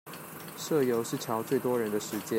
[0.57, 2.27] 社遊是喬最多人的時間